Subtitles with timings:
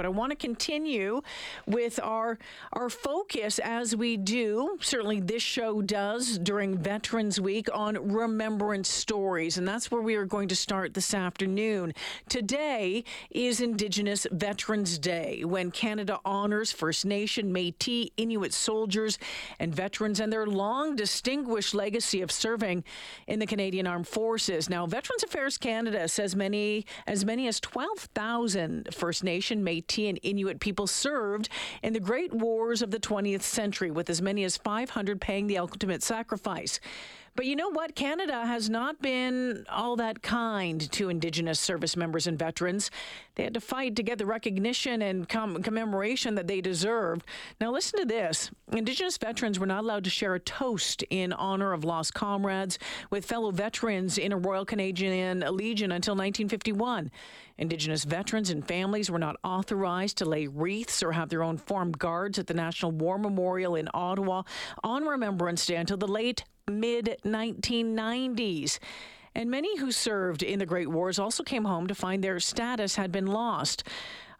[0.00, 1.20] but I want to continue
[1.66, 2.38] with our
[2.72, 4.78] our focus as we do.
[4.80, 10.24] Certainly, this show does during Veterans Week on remembrance stories, and that's where we are
[10.24, 11.92] going to start this afternoon.
[12.30, 19.18] Today is Indigenous Veterans Day, when Canada honors First Nation, Métis, Inuit soldiers,
[19.58, 22.84] and veterans and their long distinguished legacy of serving
[23.26, 24.70] in the Canadian Armed Forces.
[24.70, 30.60] Now, Veterans Affairs Canada says many as many as 12,000 First Nation, Métis, and Inuit
[30.60, 31.48] people served
[31.82, 35.58] in the great wars of the 20th century, with as many as 500 paying the
[35.58, 36.80] ultimate sacrifice.
[37.36, 37.94] But you know what?
[37.94, 42.90] Canada has not been all that kind to Indigenous service members and veterans.
[43.36, 47.24] They had to fight to get the recognition and com- commemoration that they deserved.
[47.60, 51.72] Now, listen to this Indigenous veterans were not allowed to share a toast in honor
[51.72, 52.78] of lost comrades
[53.10, 57.10] with fellow veterans in a Royal Canadian Legion until 1951.
[57.58, 61.98] Indigenous veterans and families were not authorized to lay wreaths or have their own formed
[61.98, 64.42] guards at the National War Memorial in Ottawa
[64.82, 68.78] on Remembrance Day until the late mid 1990s.
[69.34, 72.96] And many who served in the Great Wars also came home to find their status
[72.96, 73.84] had been lost.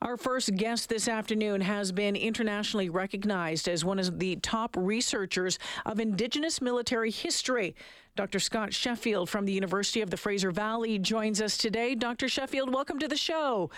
[0.02, 5.58] Our first guest this afternoon has been internationally recognized as one of the top researchers
[5.84, 7.76] of Indigenous military history.
[8.16, 8.40] Dr.
[8.40, 11.94] Scott Sheffield from the University of the Fraser Valley joins us today.
[11.94, 12.28] Dr.
[12.28, 13.70] Sheffield, welcome to the show.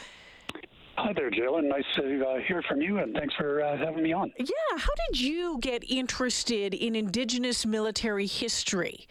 [0.97, 4.03] Hi there, Jill, and nice to uh, hear from you, and thanks for uh, having
[4.03, 4.31] me on.
[4.39, 9.07] Yeah, how did you get interested in Indigenous military history?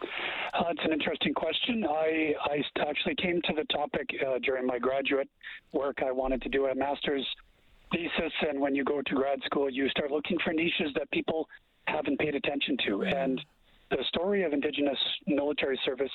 [0.00, 1.84] Uh, it's an interesting question.
[1.88, 5.28] I, I actually came to the topic uh, during my graduate
[5.72, 5.98] work.
[6.06, 7.26] I wanted to do a master's
[7.92, 11.48] thesis, and when you go to grad school, you start looking for niches that people
[11.88, 12.90] haven't paid attention to.
[12.98, 13.16] Mm-hmm.
[13.16, 13.40] And
[13.90, 16.10] the story of Indigenous military service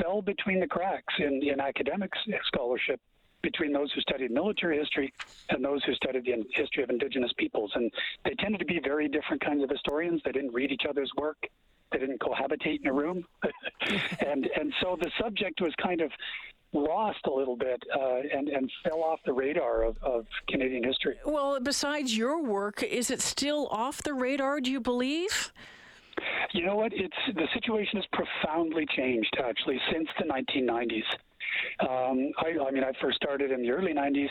[0.00, 2.10] fell between the cracks in, in academic
[2.46, 3.00] scholarship
[3.42, 5.12] between those who studied military history
[5.50, 7.70] and those who studied the history of indigenous peoples.
[7.74, 7.90] And
[8.24, 10.20] they tended to be very different kinds of historians.
[10.24, 11.36] They didn't read each other's work.
[11.92, 13.24] They didn't cohabitate in a room.
[14.26, 16.10] and, and so the subject was kind of
[16.72, 21.16] lost a little bit uh, and, and fell off the radar of, of Canadian history.
[21.24, 25.52] Well, besides your work, is it still off the radar, do you believe?
[26.52, 26.92] You know what?
[26.92, 31.04] It's the situation has profoundly changed actually since the 1990s.
[31.80, 34.30] Um, I, I, mean, I first started in the early 90s,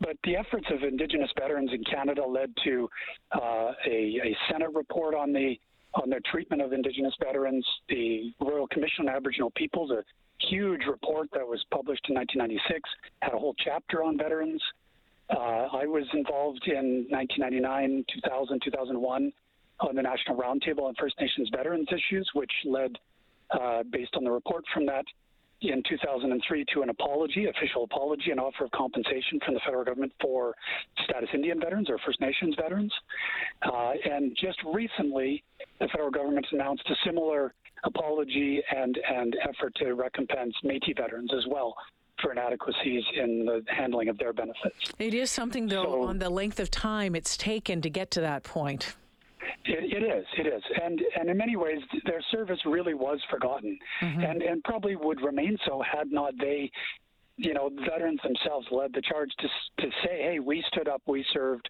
[0.00, 2.88] but the efforts of Indigenous veterans in Canada led to
[3.34, 5.56] uh, a, a, Senate report on the
[5.94, 7.66] on their treatment of Indigenous veterans.
[7.88, 10.02] The Royal Commission on Aboriginal Peoples, a
[10.48, 12.88] huge report that was published in 1996,
[13.22, 14.62] had a whole chapter on veterans.
[15.30, 19.32] Uh, I was involved in 1999, 2000, 2001
[19.80, 22.98] on the National Roundtable on First Nations Veterans Issues, which led,
[23.50, 25.04] uh, based on the report from that,
[25.72, 30.12] in 2003 to an apology, official apology, an offer of compensation from the federal government
[30.20, 30.54] for
[31.04, 32.92] status Indian veterans or First Nations veterans.
[33.62, 35.42] Uh, and just recently,
[35.80, 37.54] the federal government announced a similar
[37.84, 41.74] apology and, and effort to recompense Métis veterans as well
[42.22, 44.92] for inadequacies in the handling of their benefits.
[44.98, 48.20] It is something, though, so, on the length of time it's taken to get to
[48.20, 48.94] that point.
[49.66, 53.78] It, it is, it is, and and in many ways, their service really was forgotten,
[54.02, 54.20] mm-hmm.
[54.20, 56.70] and and probably would remain so had not they,
[57.36, 59.48] you know, veterans themselves led the charge to
[59.82, 61.68] to say, hey, we stood up, we served,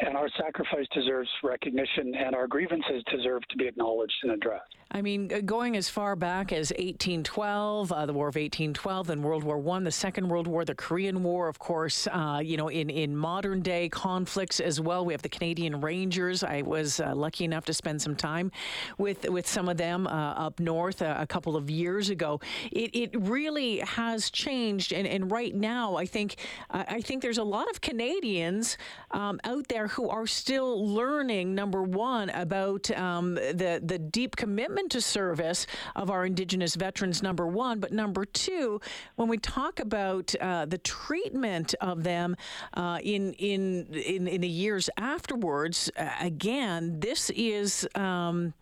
[0.00, 4.74] and our sacrifice deserves recognition, and our grievances deserve to be acknowledged and addressed.
[4.90, 9.44] I mean, going as far back as 1812, uh, the War of 1812, then World
[9.44, 12.08] War One, the Second World War, the Korean War, of course.
[12.10, 16.42] Uh, you know, in in modern day conflicts as well, we have the Canadian Rangers.
[16.42, 18.50] I was uh, lucky enough to spend some time
[18.96, 22.40] with with some of them uh, up north a, a, couple of years ago.
[22.72, 26.36] It it really has changed, and, and right now, I think
[26.70, 28.78] I think there's a lot of Canadians
[29.10, 31.54] um, out there who are still learning.
[31.54, 35.66] Number one about um, the the deep commitment to service
[35.96, 37.80] of our Indigenous veterans, number one.
[37.80, 38.80] But number two,
[39.16, 42.36] when we talk about uh, the treatment of them
[42.74, 47.86] uh, in, in, in, in, the years afterwards, uh, again, this is.
[47.94, 48.54] Um,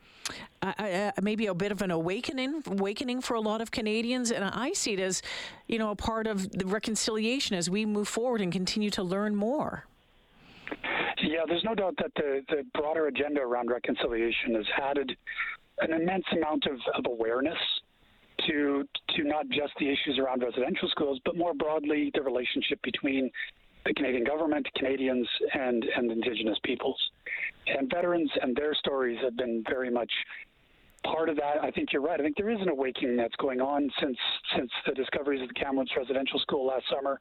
[1.23, 4.95] maybe a bit of an awakening, awakening for a lot of Canadians, and I see
[4.95, 5.23] it as,
[5.69, 9.37] you know, a part of the reconciliation as we move forward and continue to learn
[9.37, 9.85] more.
[11.23, 15.17] Yeah, there's no doubt that the, the broader agenda around reconciliation has added
[15.81, 17.59] an immense amount of, of awareness
[18.47, 18.85] to
[19.17, 23.31] to not just the issues around residential schools, but more broadly the relationship between
[23.87, 26.99] the Canadian government, Canadians, and and Indigenous peoples.
[27.67, 30.13] And veterans and their stories have been very much
[31.13, 32.21] part of that, I think you're right.
[32.21, 34.17] I think there is an awakening that's going on since
[34.57, 37.21] since the discoveries of the Kamloops Residential School last summer,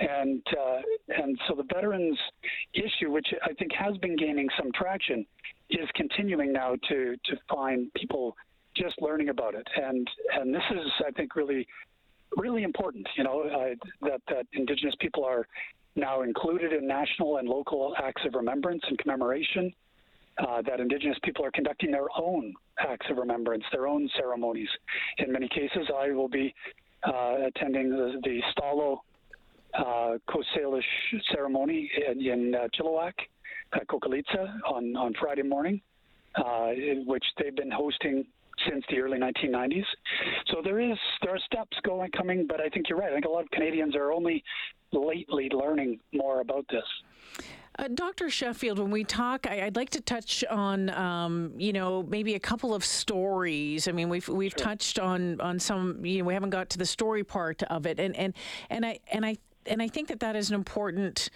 [0.00, 2.18] and uh, and so the veterans
[2.74, 5.26] issue, which I think has been gaining some traction,
[5.70, 8.36] is continuing now to to find people
[8.76, 11.66] just learning about it, and and this is I think really
[12.36, 13.06] really important.
[13.16, 15.46] You know uh, that that Indigenous people are
[15.94, 19.72] now included in national and local acts of remembrance and commemoration
[20.38, 24.68] uh, that Indigenous people are conducting their own acts of remembrance, their own ceremonies.
[25.18, 26.54] In many cases, I will be
[27.04, 28.98] uh, attending the, the Stalo
[29.74, 30.82] uh, Coast Salish
[31.32, 33.14] ceremony in, in uh, Chilliwack
[33.74, 35.80] at Coqualeetza on, on Friday morning,
[36.34, 36.70] uh,
[37.06, 38.24] which they've been hosting
[38.68, 39.84] since the early 1990s.
[40.48, 43.10] So there is there are steps going coming, but I think you're right.
[43.10, 44.44] I think a lot of Canadians are only
[44.92, 47.44] lately learning more about this.
[47.82, 48.30] Uh, Dr.
[48.30, 52.40] Sheffield, when we talk, I, would like to touch on, um, you know, maybe a
[52.40, 53.88] couple of stories.
[53.88, 54.66] I mean, we've we've sure.
[54.66, 56.04] touched on on some.
[56.06, 58.34] You know, we haven't got to the story part of it, and and
[58.70, 59.36] and I and I
[59.66, 61.28] and I think that that is an important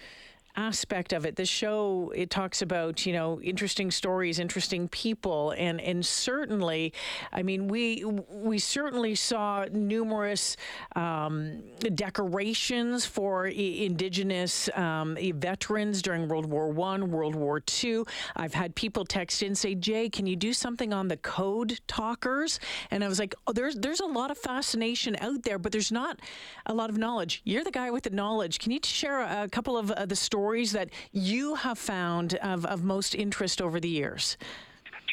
[0.57, 1.35] aspect of it.
[1.35, 6.93] The show it talks about you know interesting stories, interesting people, and and certainly,
[7.31, 10.57] I mean we we certainly saw numerous
[10.95, 11.61] um,
[11.95, 18.05] decorations for Indigenous um, veterans during World War One, World War Two.
[18.35, 22.59] I've had people text in say, Jay, can you do something on the code talkers?
[22.89, 25.91] And I was like, oh, there's there's a lot of fascination out there, but there's
[25.91, 26.19] not
[26.65, 27.41] a lot of knowledge.
[27.43, 28.57] You're the guy with the knowledge.
[28.57, 30.46] Can you share a, a couple of uh, the stories?
[30.47, 34.37] Stories that you have found of, of most interest over the years?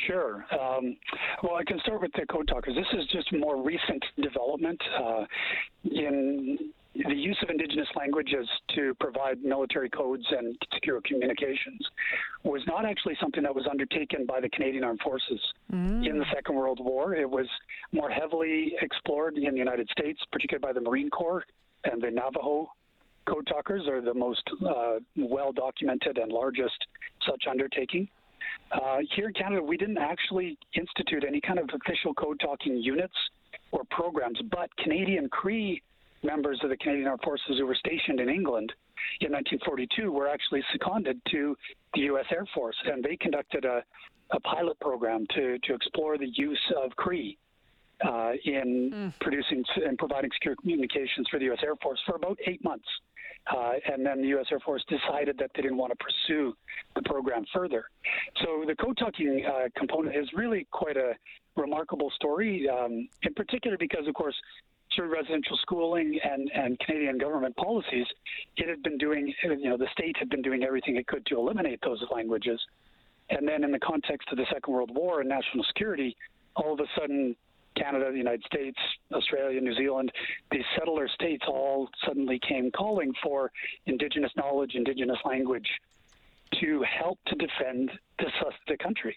[0.07, 0.47] Sure.
[0.53, 0.97] Um,
[1.43, 2.77] well, I can start with the code talkers.
[2.77, 5.25] This is just more recent development uh,
[5.91, 6.57] in
[6.95, 8.47] the use of indigenous languages
[8.77, 11.81] to provide military codes and secure communications
[12.45, 15.41] was not actually something that was undertaken by the Canadian Armed Forces
[15.73, 16.09] mm.
[16.09, 17.17] in the Second World War.
[17.17, 17.49] It was
[17.91, 21.43] more heavily explored in the United States, particularly by the Marine Corps
[21.83, 22.71] and the Navajo
[23.27, 26.77] code talkers are the most uh, well documented and largest
[27.27, 28.09] such undertaking.
[28.73, 33.15] Uh, here in Canada, we didn't actually institute any kind of official code talking units
[33.73, 35.83] or programs, but Canadian Cree
[36.23, 38.73] members of the Canadian Armed Forces who were stationed in England
[39.21, 41.57] in 1942 were actually seconded to
[41.95, 42.25] the U.S.
[42.31, 43.83] Air Force, and they conducted a,
[44.33, 47.37] a pilot program to, to explore the use of Cree
[48.05, 49.13] uh, in mm.
[49.21, 51.61] producing and providing secure communications for the U.S.
[51.63, 52.89] Air Force for about eight months.
[53.53, 54.47] Uh, and then the U.S.
[54.51, 56.57] Air Force decided that they didn't want to pursue
[56.95, 57.85] the program further.
[58.43, 61.13] So the code talking uh, component is really quite a
[61.57, 64.35] remarkable story, um, in particular because, of course,
[64.95, 68.07] through residential schooling and, and Canadian government policies,
[68.57, 71.39] it had been doing, you know, the state had been doing everything it could to
[71.39, 72.61] eliminate those languages.
[73.31, 76.17] And then in the context of the Second World War and national security,
[76.57, 77.35] all of a sudden
[77.77, 78.79] Canada, the United States,
[79.13, 80.13] Australia, New Zealand,
[80.51, 83.51] these settler states all suddenly came calling for
[83.87, 85.69] Indigenous knowledge, Indigenous language
[86.61, 88.27] to help to defend the,
[88.69, 89.17] the country.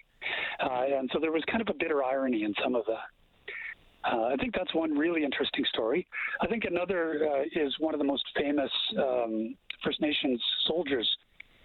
[0.60, 3.08] Uh, and so there was kind of a bitter irony in some of that.
[4.04, 6.08] Uh, I think that's one really interesting story.
[6.42, 11.08] I think another uh, is one of the most famous um, First Nations soldiers,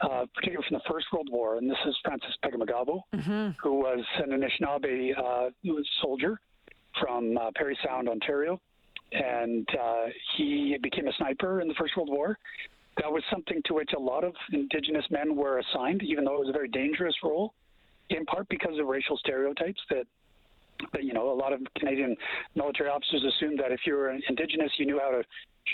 [0.00, 3.50] uh, particularly from the First World War, and this is Francis Pegahmagabow, mm-hmm.
[3.62, 5.50] who was an Anishinaabe uh,
[6.02, 6.40] soldier
[7.00, 8.60] from uh, Parry Sound, Ontario,
[9.12, 10.06] and uh,
[10.36, 12.38] he became a sniper in the First World War.
[12.98, 16.40] That was something to which a lot of Indigenous men were assigned, even though it
[16.40, 17.54] was a very dangerous role,
[18.10, 20.06] in part because of racial stereotypes that.
[20.90, 22.16] But you know, a lot of Canadian
[22.56, 25.22] military officers assumed that if you were Indigenous, you knew how to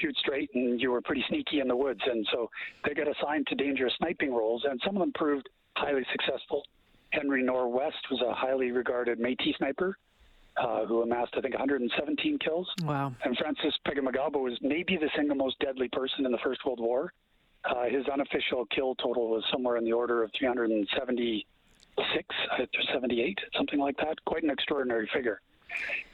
[0.03, 2.01] shoot straight and you were pretty sneaky in the woods.
[2.05, 2.51] And so
[2.85, 6.63] they got assigned to dangerous sniping roles, and some of them proved highly successful.
[7.11, 9.97] Henry Norwest was a highly regarded Métis sniper
[10.59, 12.69] uh, who amassed, I think, 117 kills.
[12.83, 13.15] Wow.
[13.25, 17.13] And Francis Pegahmagabow was maybe the single most deadly person in the First World War.
[17.65, 23.79] Uh, his unofficial kill total was somewhere in the order of 376 or 78, something
[23.79, 24.25] like that.
[24.25, 25.41] Quite an extraordinary figure.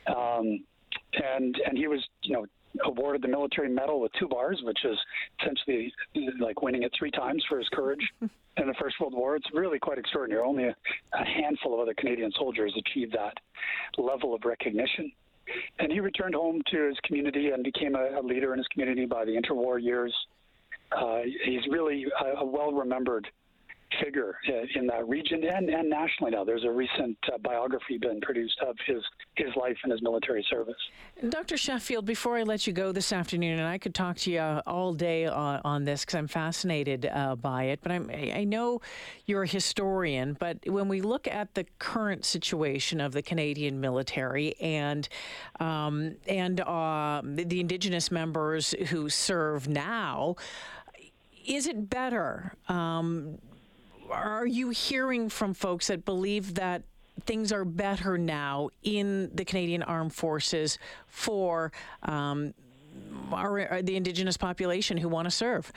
[0.06, 0.64] Um,
[1.12, 2.46] and and he was, you know,
[2.84, 4.98] awarded the military medal with two bars, which is
[5.40, 5.92] essentially
[6.40, 9.36] like winning it three times for his courage in the First World War.
[9.36, 10.42] It's really quite extraordinary.
[10.42, 10.76] Only a,
[11.12, 13.34] a handful of other Canadian soldiers achieved that
[13.98, 15.12] level of recognition.
[15.78, 19.04] And he returned home to his community and became a, a leader in his community
[19.04, 20.14] by the interwar years.
[20.90, 23.28] Uh, he's really a, a well remembered
[24.02, 24.36] figure
[24.74, 26.44] in that region and, and nationally now.
[26.44, 29.02] There's a recent uh, biography been produced of his
[29.36, 30.76] his life and his military service.
[31.28, 31.56] Dr.
[31.56, 34.94] Sheffield, before I let you go this afternoon, and I could talk to you all
[34.94, 38.80] day on, on this because I'm fascinated uh, by it, but I'm, I know
[39.26, 40.36] you're a historian.
[40.38, 45.08] But when we look at the current situation of the Canadian military and
[45.60, 50.36] um, and uh, the Indigenous members who serve now,
[51.46, 52.54] is it better?
[52.68, 53.38] Um,
[54.10, 56.82] are you hearing from folks that believe that
[57.26, 62.54] things are better now in the Canadian Armed Forces for um,
[63.32, 65.72] our, uh, the Indigenous population who want to serve?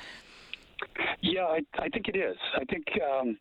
[1.22, 2.38] Yeah, I, I, think it is.
[2.56, 3.38] I think, um,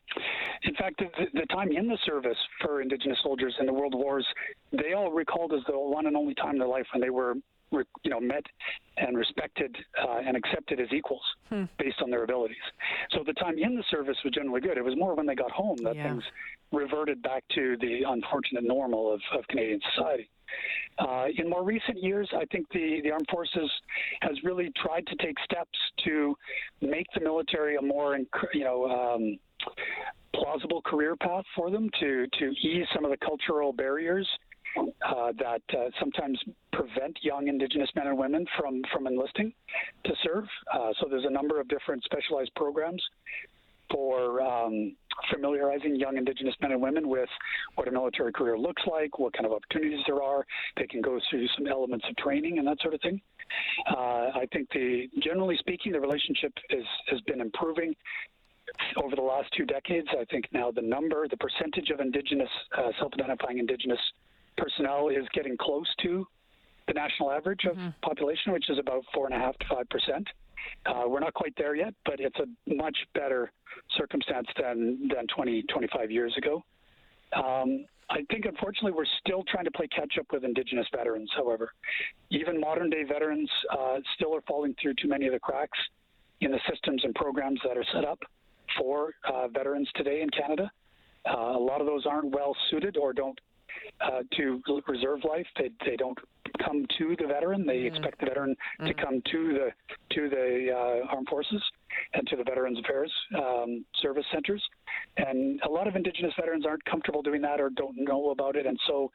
[0.62, 4.26] in fact, the, the, time in the service for Indigenous soldiers in the World Wars,
[4.72, 7.34] they all recalled as the one and only time in their life when they were
[7.72, 8.44] you know, met
[8.96, 11.64] and respected uh, and accepted as equals hmm.
[11.78, 12.56] based on their abilities.
[13.10, 14.78] So the time in the service was generally good.
[14.78, 16.08] It was more when they got home that yeah.
[16.08, 16.24] things
[16.72, 20.28] reverted back to the unfortunate normal of, of Canadian society.
[20.98, 23.70] Uh, in more recent years, I think the, the armed forces
[24.22, 26.34] has really tried to take steps to
[26.80, 28.16] make the military a more,
[28.54, 29.38] you know, um,
[30.34, 34.28] plausible career path for them to to ease some of the cultural barriers
[34.76, 36.38] uh, that uh, sometimes
[36.72, 39.52] prevent young Indigenous men and women from, from enlisting
[40.04, 40.44] to serve.
[40.72, 43.02] Uh, so there's a number of different specialized programs
[43.90, 44.96] for um,
[45.32, 47.28] familiarizing young Indigenous men and women with
[47.76, 50.44] what a military career looks like, what kind of opportunities there are.
[50.76, 53.20] They can go through some elements of training and that sort of thing.
[53.90, 57.94] Uh, I think the generally speaking, the relationship is, has been improving
[58.96, 60.08] over the last two decades.
[60.10, 64.00] I think now the number, the percentage of Indigenous, uh, self-identifying Indigenous
[64.56, 66.26] personnel is getting close to
[66.86, 67.88] the national average of mm-hmm.
[68.02, 70.26] population, which is about four and a half to five percent.
[70.84, 73.52] Uh, we're not quite there yet, but it's a much better
[73.96, 76.62] circumstance than than 20, 25 years ago.
[77.34, 81.30] Um, I think, unfortunately, we're still trying to play catch up with Indigenous veterans.
[81.36, 81.72] However,
[82.30, 85.78] even modern day veterans uh, still are falling through too many of the cracks
[86.40, 88.18] in the systems and programs that are set up
[88.78, 90.70] for uh, veterans today in Canada.
[91.28, 93.38] Uh, a lot of those aren't well suited or don't
[94.00, 95.46] uh, to reserve life.
[95.58, 96.18] They, they don't
[96.64, 97.66] come to the veteran.
[97.66, 97.86] They mm.
[97.86, 98.86] expect the veteran mm.
[98.86, 99.68] to come to the
[100.14, 101.62] to the uh, armed forces
[102.14, 104.62] and to the Veterans Affairs um, service centers.
[105.16, 108.66] And a lot of Indigenous veterans aren't comfortable doing that or don't know about it,
[108.66, 109.10] and so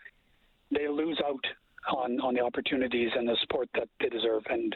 [0.72, 1.44] they lose out
[1.90, 4.76] on on the opportunities and the support that they deserve and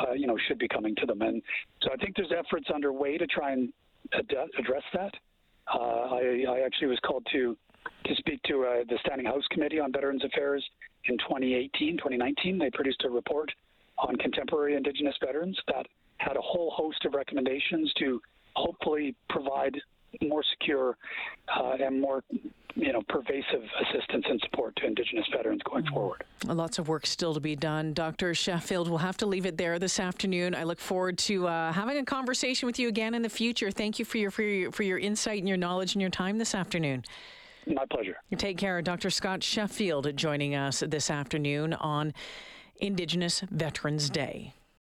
[0.00, 1.22] uh, you know should be coming to them.
[1.22, 1.42] And
[1.82, 3.72] so I think there's efforts underway to try and
[4.12, 5.12] ad- address that.
[5.72, 7.56] Uh, I, I actually was called to
[8.06, 10.64] to speak to uh, the Standing House Committee on Veterans Affairs
[11.06, 12.58] in 2018, 2019.
[12.58, 13.50] They produced a report
[13.98, 15.86] on contemporary Indigenous veterans that
[16.18, 18.20] had a whole host of recommendations to
[18.54, 19.76] hopefully provide
[20.22, 20.96] more secure
[21.54, 22.22] uh, and more
[22.74, 25.94] you know pervasive assistance and support to indigenous veterans going mm-hmm.
[25.94, 26.24] forward.
[26.46, 27.92] Lots of work still to be done.
[27.92, 30.54] Dr sheffield we'll have to leave it there this afternoon.
[30.54, 33.70] I look forward to uh, having a conversation with you again in the future.
[33.70, 36.38] Thank you for your, for your for your insight and your knowledge and your time
[36.38, 37.04] this afternoon
[37.74, 38.16] my pleasure.
[38.36, 38.80] Take care.
[38.82, 39.10] Dr.
[39.10, 42.12] Scott Sheffield joining us this afternoon on
[42.80, 44.54] Indigenous Veterans Day.